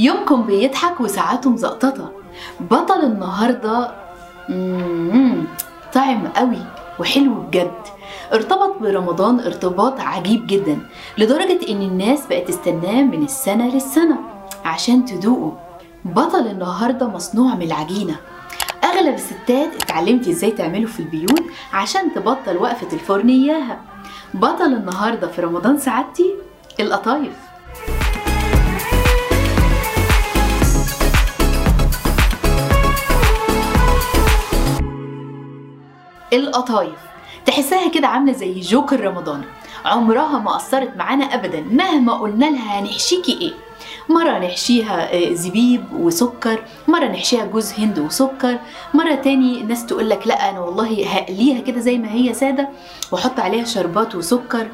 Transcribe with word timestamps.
ساعاتهم 0.00 0.42
بيضحك 0.42 1.00
وساعاتهم 1.00 1.56
زقططة. 1.56 2.12
بطل 2.60 3.00
النهاردة 3.04 3.92
طعم 5.92 6.26
قوي 6.36 6.62
وحلو 6.98 7.34
بجد. 7.34 7.80
ارتبط 8.32 8.78
برمضان 8.80 9.40
ارتباط 9.40 10.00
عجيب 10.00 10.46
جدا 10.46 10.78
لدرجة 11.18 11.70
إن 11.70 11.82
الناس 11.82 12.26
بقت 12.30 12.48
تستناه 12.48 13.02
من 13.02 13.24
السنة 13.24 13.74
للسنة 13.74 14.18
عشان 14.64 15.04
تدوقه. 15.04 15.56
بطل 16.04 16.46
النهاردة 16.46 17.08
مصنوع 17.08 17.54
من 17.54 17.62
العجينة. 17.62 18.16
أغلب 18.84 19.14
الستات 19.14 19.82
اتعلمت 19.82 20.28
إزاي 20.28 20.50
تعمله 20.50 20.86
في 20.86 21.00
البيوت 21.00 21.42
عشان 21.72 22.14
تبطل 22.14 22.56
وقفة 22.56 22.92
الفرن 22.92 23.28
إياها. 23.28 23.80
بطل 24.34 24.72
النهاردة 24.74 25.28
في 25.28 25.40
رمضان 25.40 25.78
سعادتي 25.78 26.34
القطايف. 26.80 27.49
القطايف. 36.32 36.98
تحسها 37.46 37.88
كده 37.88 38.08
عاملة 38.08 38.32
زي 38.32 38.60
جوكر 38.60 39.00
رمضان. 39.00 39.42
عمرها 39.84 40.38
ما 40.38 40.50
قصرت 40.50 40.96
معانا 40.96 41.24
ابدا. 41.24 41.60
مهما 41.70 42.12
قلنا 42.12 42.44
لها 42.44 42.80
هنحشيكي 42.80 43.38
إيه؟ 43.40 43.52
مرة 44.08 44.38
نحشيها 44.38 45.14
آه، 45.14 45.34
زبيب 45.34 45.84
وسكر 45.92 46.62
مرة 46.88 47.04
نحشيها 47.04 47.44
جوز 47.44 47.72
هند 47.78 47.98
وسكر 47.98 48.58
مرة 48.94 49.14
تاني 49.14 49.60
الناس 49.60 49.86
تقول 49.86 50.10
لك 50.10 50.26
لأ 50.26 50.50
أنا 50.50 50.60
والله 50.60 51.06
هقليها 51.06 51.60
كده 51.60 51.80
زي 51.80 51.98
ما 51.98 52.12
هي 52.12 52.34
سادة 52.34 52.68
وأحط 53.12 53.40
عليها 53.40 53.64
شربات 53.64 54.14
وسكر. 54.14 54.68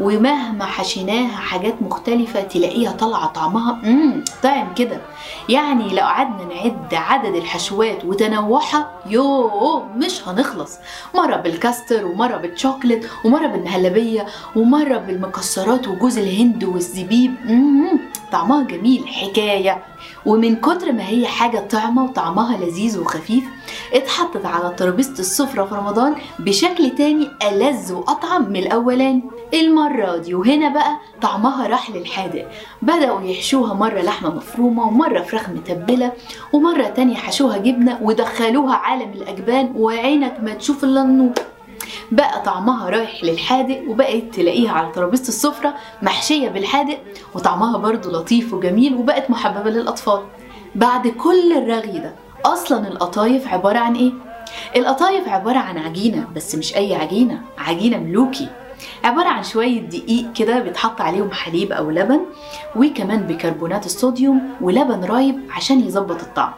ومهما 0.00 0.64
حشيناها 0.64 1.36
حاجات 1.36 1.82
مختلفة 1.82 2.40
تلاقيها 2.42 2.92
طالعة 2.92 3.26
طعمها 3.26 3.72
مم 3.82 4.24
طعم 4.42 4.74
كده. 4.74 5.00
يعني 5.48 5.88
لو 5.88 6.02
قعدنا 6.02 6.52
نعد 6.68 6.94
عدد 6.94 7.34
الحشوات 7.34 8.04
وتنوعها 8.04 8.90
يوه 9.06 9.86
مش 9.96 10.28
هنخلص. 10.28 10.78
مرة 11.14 11.36
بالكاستر 11.36 12.06
ومرة 12.06 12.36
بالشوكلت 12.36 13.08
ومرة 13.24 13.46
بالمهلبية 13.46 14.26
ومرة 14.56 14.96
بالمكسرات 14.98 15.88
وجوز 15.88 16.18
الهند 16.18 16.64
والزبيب. 16.64 17.34
طعمها 18.32 18.62
جميل 18.62 19.08
حكاية. 19.08 19.82
ومن 20.26 20.56
كتر 20.56 20.92
ما 20.92 21.08
هي 21.08 21.26
حاجة 21.26 21.58
طعمة 21.58 22.04
وطعمها 22.04 22.56
لذيذ 22.56 23.00
وخفيف 23.00 23.44
اتحطت 23.94 24.46
على 24.46 24.74
ترابيزة 24.76 25.12
السفرة 25.18 25.64
في 25.64 25.74
رمضان 25.74 26.14
بشكل 26.38 26.90
تاني 26.90 27.28
ألذ 27.48 27.92
وأطعم 27.92 28.48
من 28.48 28.56
الأولاني 28.56 29.22
المرة 29.54 30.16
دي 30.16 30.34
وهنا 30.34 30.68
بقى 30.68 30.96
طعمها 31.22 31.66
راح 31.66 31.90
للحادق. 31.90 32.46
بدأوا 32.82 33.20
يحشوها 33.20 33.74
مرة 33.74 34.00
لحمة 34.00 34.34
مفرومة 34.34 34.86
ومرة 34.88 35.22
فراخ 35.22 35.48
متبلة 35.48 36.12
ومرة 36.58 36.86
تانية 36.86 37.14
حشوها 37.16 37.58
جبنة 37.58 37.98
ودخلوها 38.02 38.74
عالم 38.74 39.12
الأجبان 39.12 39.72
وعينك 39.76 40.36
ما 40.42 40.54
تشوف 40.54 40.84
إلا 40.84 41.02
النور. 41.02 41.32
بقى 42.12 42.42
طعمها 42.42 42.90
رايح 42.90 43.24
للحادق 43.24 43.82
وبقت 43.88 44.22
تلاقيها 44.34 44.72
على 44.72 44.92
ترابيزة 44.92 45.28
السفرة 45.28 45.74
محشية 46.02 46.48
بالحادق 46.48 46.98
وطعمها 47.34 47.78
برضو 47.78 48.10
لطيف 48.10 48.54
وجميل 48.54 48.94
وبقت 48.94 49.30
محببة 49.30 49.70
للأطفال. 49.70 50.20
بعد 50.74 51.08
كل 51.08 51.52
الرغي 51.52 51.98
ده 51.98 52.14
أصلا 52.44 52.88
القطايف 52.88 53.48
عبارة 53.48 53.78
عن 53.78 53.94
إيه؟ 53.94 54.12
القطايف 54.76 55.28
عبارة 55.28 55.58
عن 55.58 55.78
عجينة 55.78 56.26
بس 56.36 56.54
مش 56.54 56.76
أي 56.76 56.94
عجينة 56.94 57.40
عجينة 57.58 57.96
ملوكي. 57.98 58.48
عبارة 59.04 59.28
عن 59.28 59.42
شوية 59.42 59.80
دقيق 59.80 60.32
كده 60.32 60.60
بيتحط 60.60 61.00
عليهم 61.00 61.30
حليب 61.30 61.72
أو 61.72 61.90
لبن 61.90 62.20
وكمان 62.76 63.26
بيكربونات 63.26 63.86
الصوديوم 63.86 64.40
ولبن 64.60 65.04
رايب 65.04 65.40
عشان 65.50 65.80
يظبط 65.80 66.20
الطعم. 66.20 66.52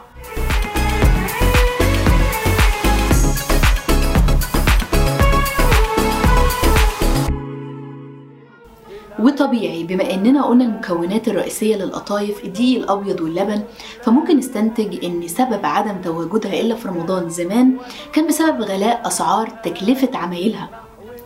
وطبيعي 9.19 9.83
بما 9.83 10.13
إننا 10.13 10.43
قلنا 10.43 10.65
المكونات 10.65 11.27
الرئيسية 11.27 11.75
للقطايف 11.75 12.45
الدقيق 12.45 12.83
الأبيض 12.83 13.21
واللبن 13.21 13.63
فممكن 14.03 14.37
نستنتج 14.37 15.05
إن 15.05 15.27
سبب 15.27 15.65
عدم 15.65 16.01
تواجدها 16.01 16.61
إلا 16.61 16.75
في 16.75 16.87
رمضان 16.87 17.29
زمان 17.29 17.77
كان 18.13 18.27
بسبب 18.27 18.61
غلاء 18.61 19.07
أسعار 19.07 19.49
تكلفة 19.49 20.17
عمايلها. 20.17 20.80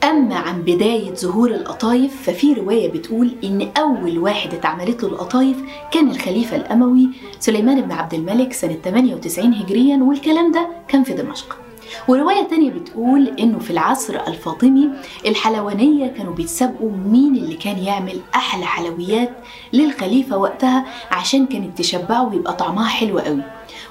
أما 0.06 0.36
عن 0.36 0.62
بداية 0.62 1.14
ظهور 1.16 1.50
القطايف 1.52 2.22
ففي 2.30 2.54
رواية 2.54 2.92
بتقول 2.92 3.36
إن 3.44 3.70
أول 3.78 4.18
واحد 4.20 4.54
اتعملت 4.54 5.04
له 5.04 5.10
القطايف 5.10 5.58
كان 5.92 6.10
الخليفة 6.12 6.56
الأموي 6.56 7.10
سليمان 7.40 7.82
بن 7.82 7.92
عبد 7.92 8.14
الملك 8.14 8.54
سنة 8.54 8.74
98 8.84 9.54
هجريا 9.54 9.98
والكلام 9.98 10.52
ده 10.52 10.68
كان 10.88 11.04
في 11.04 11.14
دمشق. 11.14 11.58
ورواية 12.08 12.44
تانية 12.48 12.72
بتقول 12.72 13.28
إنه 13.40 13.60
في 13.60 13.72
العصر 13.72 14.16
الفاطمي 14.28 14.90
الحلوانية 15.26 16.08
كانوا 16.08 16.34
بيتسابقوا 16.34 16.92
مين 16.92 17.36
اللي 17.36 17.56
كان 17.56 17.78
يعمل 17.78 18.20
أحلى 18.36 18.66
حلويات 18.66 19.30
للخليفة 19.74 20.38
وقتها 20.38 20.86
عشان 21.12 21.46
كانت 21.46 21.78
تشبعه 21.78 22.30
ويبقى 22.30 22.54
طعمها 22.54 22.88
حلو 22.88 23.20
قوي. 23.20 23.42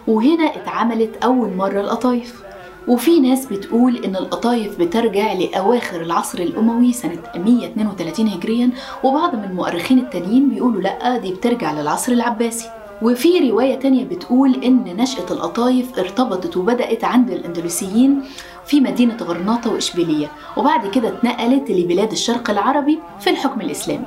وهنا 0.07 0.45
اتعملت 0.57 1.25
أول 1.25 1.55
مرة 1.57 1.81
القطايف. 1.81 2.43
وفي 2.89 3.21
ناس 3.21 3.47
بتقول 3.47 3.97
إن 4.05 4.17
القطايف 4.17 4.79
بترجع 4.81 5.33
لأواخر 5.33 6.01
العصر 6.03 6.39
الأموي 6.39 6.93
سنة 6.93 7.19
132 7.37 8.29
هجريا 8.29 8.71
وبعض 9.05 9.35
من 9.35 9.45
المؤرخين 9.45 9.99
التانيين 9.99 10.49
بيقولوا 10.49 10.81
لأ 10.81 11.19
دي 11.19 11.33
بترجع 11.33 11.73
للعصر 11.73 12.13
العباسي. 12.13 12.69
وفي 13.03 13.51
رواية 13.51 13.75
تانية 13.75 14.05
بتقول 14.05 14.55
إن 14.65 14.97
نشأة 14.97 15.27
القطايف 15.31 15.99
ارتبطت 15.99 16.57
وبدأت 16.57 17.05
عند 17.05 17.31
الأندلسيين 17.31 18.23
في 18.67 18.81
مدينة 18.81 19.17
غرناطة 19.17 19.73
وإشبيلية 19.73 20.31
وبعد 20.57 20.87
كده 20.91 21.09
اتنقلت 21.09 21.71
لبلاد 21.71 22.13
الشرق 22.13 22.51
العربي 22.51 22.99
في 23.21 23.31
الحكم 23.31 23.61
الإسلامي. 23.61 24.07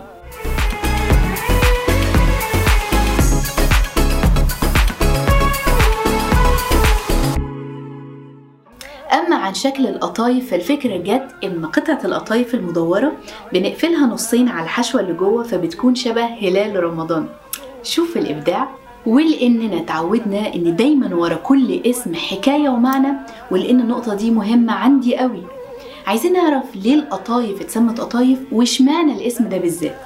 أما 9.20 9.36
عن 9.36 9.54
شكل 9.54 9.88
القطايف 9.88 10.52
فالفكرة 10.52 10.98
جت 10.98 11.28
إن 11.44 11.66
قطعة 11.66 12.00
القطايف 12.06 12.56
المدورة 12.56 13.12
بنقفلها 13.54 14.08
نصين 14.08 14.50
على 14.50 14.64
الحشوة 14.64 15.02
اللي 15.02 15.14
جوه 15.14 15.44
فبتكون 15.44 15.96
شبه 15.96 16.26
هلال 16.26 16.84
رمضان. 16.84 17.28
شوف 17.84 18.18
الإبداع. 18.18 18.68
ولأننا 19.06 19.78
اتعودنا 19.78 20.56
إن 20.56 20.76
دايما 20.76 21.16
ورا 21.16 21.36
كل 21.36 21.82
اسم 21.86 22.16
حكاية 22.16 22.70
ومعنى 22.70 23.14
ولأن 23.52 23.80
النقطة 23.80 24.16
دي 24.16 24.32
مهمة 24.32 24.74
عندي 24.74 25.16
قوي 25.18 25.44
عايزين 26.08 26.34
نعرف 26.34 26.64
ليه 26.76 26.96
القطايف 26.96 27.62
اتسمت 27.62 28.02
قطايف 28.02 28.40
واشمعنى 28.52 29.12
الاسم 29.14 29.50
ده 29.50 29.58
بالذات؟ 29.58 30.02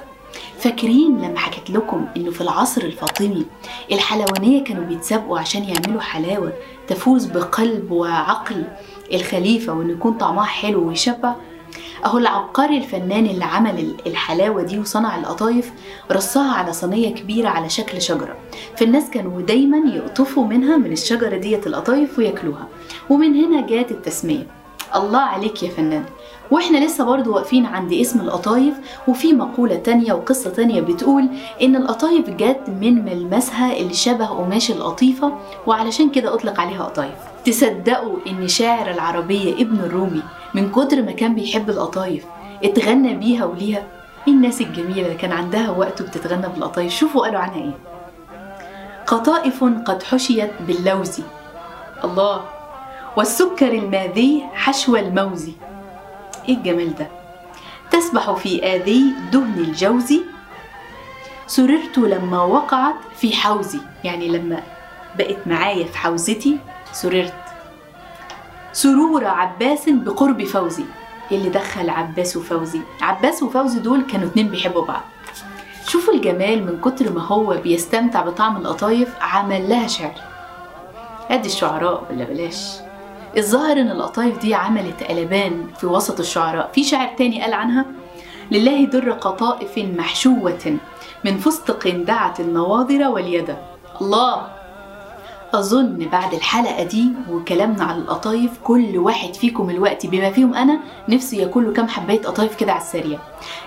فاكرين 0.59 1.22
لما 1.22 1.40
حكيت 1.40 1.69
لكم 1.69 2.06
إنه 2.18 2.31
في 2.31 2.42
العصر 2.42 2.81
الفاطمي 2.81 3.46
الحلوانية 3.92 4.64
كانوا 4.64 4.84
بيتسابقوا 4.84 5.40
عشان 5.40 5.64
يعملوا 5.64 6.02
حلاوة 6.02 6.53
تفوز 6.88 7.25
بقلب 7.25 7.92
وعقل 7.92 8.64
الخليفة 9.14 9.74
وان 9.74 9.90
يكون 9.90 10.14
طعمها 10.14 10.44
حلو 10.46 10.88
ويشبع؟ 10.88 11.36
أهو 12.06 12.18
العبقري 12.18 12.78
الفنان 12.78 13.25
اللي 13.25 13.46
عمل 13.46 13.96
الحلاوة 14.08 14.62
دي 14.64 14.80
وصنع 14.80 15.18
القطايف 15.18 15.72
رصها 16.12 16.53
على 16.53 16.74
صينية 16.74 17.14
كبيرة 17.16 17.50
على 17.50 17.70
شكل 17.70 18.02
شجرة. 18.02 18.38
فالناس 18.78 19.09
كانوا 19.09 19.41
دايما 19.41 19.78
يقطفوا 19.96 20.46
منها 20.46 20.78
من 20.78 20.91
الشجرة 20.91 21.38
ديت 21.38 21.67
القطايف 21.67 22.20
وياكلوها. 22.20 22.67
ومن 23.09 23.35
هنا 23.46 23.67
جات 23.67 23.91
التسمية. 23.91 24.47
الله 24.96 25.20
عليك 25.20 25.64
يا 25.64 25.70
فنان. 25.70 26.06
وإحنا 26.52 26.78
لسه 26.86 27.03
برضو 27.03 27.36
واقفين 27.36 27.66
عند 27.66 27.94
اسم 27.94 28.20
القطايف 28.22 28.74
وفي 29.08 29.34
مقولة 29.34 29.76
تانية 29.76 30.14
وقصة 30.14 30.50
تانية 30.50 30.82
بتقول 30.82 31.28
إن 31.62 31.76
القطايف 31.76 32.30
جت 32.30 32.59
من 32.82 33.06
ملمسها 33.06 33.78
اللي 33.78 33.94
شبه 33.94 34.26
قماش 34.26 34.72
القطيفة 34.72 35.34
وعلشان 35.68 36.09
كده 36.09 36.34
أطلق 36.34 36.59
عليها 36.59 36.84
قطايف. 36.84 37.14
تصدقوا 37.46 38.16
إن 38.28 38.48
شاعر 38.48 38.92
العربية 38.92 39.53
ابن 39.53 39.80
الرومي 39.80 40.22
من 40.53 40.72
كتر 40.72 41.02
ما 41.02 41.12
كان 41.12 41.36
بيحب 41.36 41.70
القطايف 41.70 42.26
اتغنى 42.64 43.14
بيها 43.14 43.46
وليها؟ 43.46 43.84
الناس 44.28 44.62
الجميلة 44.62 45.02
اللي 45.02 45.16
كان 45.18 45.32
عندها 45.32 45.70
وقت 45.70 46.02
وبتتغنى 46.02 46.47
بالقطايف 46.47 46.94
شوفوا 46.94 47.22
قالوا 47.26 47.40
عنها 47.40 47.56
إيه. 47.56 47.78
قطائف 49.08 49.64
قد 49.64 50.04
حشيت 50.04 50.52
باللوز 50.68 51.20
الله. 52.04 52.42
والسكر 53.18 53.72
الماذي 53.74 54.44
حشو 54.54 54.96
الموز 54.96 55.50
إيه 56.49 56.58
الجمال 56.58 56.96
ده. 56.96 57.08
تسبح 57.91 58.32
في 58.32 58.76
آذي 58.76 59.14
دهن 59.32 59.53
الجوز. 59.58 60.14
سررت 61.47 61.97
لما 61.97 62.41
وقعت 62.41 62.96
في 63.17 63.35
حوزي. 63.35 63.79
يعني 64.03 64.28
لما 64.28 64.64
بقت 65.17 65.47
معايا 65.47 65.85
في 65.85 65.97
حوزتي 65.97 66.58
سررت. 66.91 67.34
سرور 68.73 69.26
عباس 69.26 69.90
بقرب 69.90 70.43
فوزي. 70.43 70.84
إيه 71.32 71.38
اللي 71.38 71.49
دخل 71.49 71.90
عباس 71.90 72.38
وفوزي؟ 72.38 72.82
عباس 73.02 73.44
وفوزي 73.44 73.79
دول 73.79 74.03
كانوا 74.11 74.28
اتنين 74.28 74.47
بيحبوا 74.47 74.85
بعض. 74.85 75.02
شوفوا 75.87 76.14
الجمال 76.14 76.66
من 76.66 76.82
كتر 76.82 77.11
ما 77.11 77.22
هو 77.22 77.58
بيستمتع 77.64 78.22
بطعم 78.22 78.58
القطايف 78.58 79.16
عمل 79.22 79.70
لها 79.70 79.87
شعر. 79.87 80.14
أدي 81.29 81.47
الشعراء 81.47 82.03
ولا 82.09 82.23
بلاش. 82.23 82.72
الظاهر 83.38 83.82
إن 83.82 83.92
القطايف 83.92 84.40
دي 84.40 84.56
عملت 84.56 85.04
قلبان 85.04 85.68
في 85.80 85.86
وسط 85.88 86.20
الشعراء. 86.20 86.72
في 86.74 86.84
شاعر 86.84 87.08
تاني 87.18 87.42
قال 87.42 87.54
عنها 87.54 87.86
لله 88.52 88.86
در 88.86 89.12
قطائف 89.12 89.78
محشوة 89.78 90.78
من 91.26 91.38
فستق 91.38 91.88
دعت 91.88 92.40
النواظر 92.40 93.08
واليد. 93.08 93.56
الله! 94.02 94.60
أظن 95.53 95.98
بعد 96.12 96.34
الحلقة 96.34 96.84
دي 96.84 97.09
وكلامنا 97.32 97.84
على 97.84 97.98
القطايف 97.98 98.52
كل 98.64 98.98
واحد 98.98 99.34
فيكم 99.36 99.70
الوقت 99.70 100.06
بما 100.06 100.32
فيهم 100.32 100.53
أنا 100.53 100.80
نفسي 101.09 101.38
آكل 101.38 101.73
كام 101.74 101.88
حباية 101.88 102.22
قطايف 102.22 102.56
كده 102.56 102.72
على 102.72 102.82
السريع. 102.82 103.20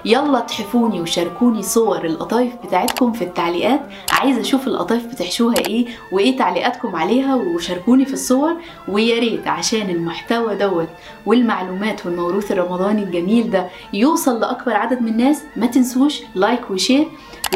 يلا 0.04 0.40
تحفوني 0.40 1.00
وشاركوني 1.00 1.62
صور 1.62 2.04
القطايف 2.04 2.52
بتاعتكم 2.64 3.12
في 3.12 3.24
التعليقات. 3.24 3.80
عايزة 4.12 4.40
أشوف 4.40 4.66
القطايف 4.66 5.06
بتحشوها 5.06 5.56
إيه 5.58 5.86
وإيه 6.12 6.36
تعليقاتكم 6.38 6.96
عليها 6.96 7.34
وشاركوني 7.34 8.04
في 8.04 8.12
الصور. 8.12 8.56
ويا 8.88 9.18
ريت 9.18 9.46
عشان 9.48 9.90
المحتوى 9.90 10.54
دوت 10.54 10.88
والمعلومات 11.26 12.06
والموروث 12.06 12.52
الرمضاني 12.52 13.02
الجميل 13.02 13.50
ده 13.50 13.68
يوصل 13.92 14.40
لأكبر 14.40 14.72
عدد 14.72 15.02
من 15.02 15.08
الناس 15.08 15.42
ما 15.56 15.66
تنسوش 15.66 16.22
like 16.34 16.70
و 16.70 16.76
share 16.76 17.06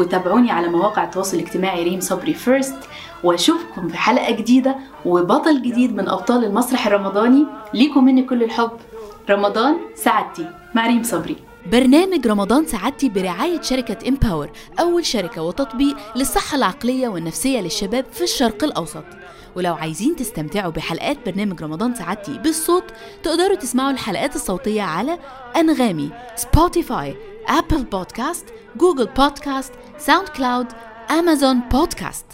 وتابعوني 0.01 0.51
على 0.51 0.67
مواقع 0.67 1.03
التواصل 1.03 1.37
الاجتماعي 1.37 1.83
ريم 1.83 1.99
صبري 1.99 2.33
first 2.33 2.75
وأشوفكم 3.23 3.87
في 3.87 3.97
حلقة 3.97 4.31
جديدة 4.31 4.75
وبطل 5.05 5.61
جديد 5.61 5.95
من 5.95 6.09
أبطال 6.09 6.45
المسرح 6.45 6.87
الرمضاني. 6.87 7.45
ليكم 7.73 8.03
مني 8.05 8.23
كل 8.23 8.43
الحب. 8.43 8.71
رمضان 9.29 9.77
سعادتي. 9.95 10.49
مع 10.75 10.87
ريم 10.87 11.03
صبري. 11.03 11.35
برنامج 11.71 12.27
رمضان 12.27 12.65
سعادتي 12.65 13.09
برعاية 13.09 13.61
شركة 13.61 14.09
Empower 14.09 14.49
أول 14.79 15.05
شركة 15.05 15.41
وتطبيق 15.41 15.97
للصحة 16.15 16.57
العقلية 16.57 17.07
والنفسية 17.07 17.61
للشباب 17.61 18.05
في 18.11 18.23
الشرق 18.23 18.63
الأوسط. 18.63 19.03
ولو 19.55 19.73
عايزين 19.73 20.15
تستمتعوا 20.15 20.71
بحلقات 20.71 21.17
برنامج 21.25 21.63
رمضان 21.63 21.95
سعادتي 21.95 22.37
بالصوت 22.37 22.83
تقدروا 23.23 23.55
تسمعوا 23.55 23.91
الحلقات 23.91 24.35
الصوتية 24.35 24.81
على 24.81 25.19
أنغامي 25.55 26.09
Spotify 26.35 27.15
Apple 27.47 27.83
Podcast 27.83 28.45
Google 28.77 29.05
Podcast 29.05 29.73
SoundCloud 29.97 30.67
أمازون 31.11 31.59
بودكاست 31.59 32.25